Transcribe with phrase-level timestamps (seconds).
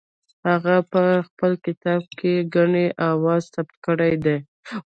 [0.49, 4.37] هغه په خپل کتاب کې ګڼې اوازې ثبت کړې دي.